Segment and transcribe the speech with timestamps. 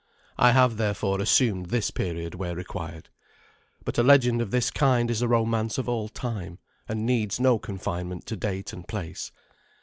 [0.39, 3.09] I have, therefore, assumed this period where required.
[3.85, 6.57] But a legend of this kind is a romance of all time,
[6.89, 9.31] and needs no confinement to date and place.